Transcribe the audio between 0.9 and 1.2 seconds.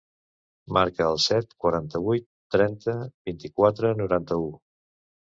el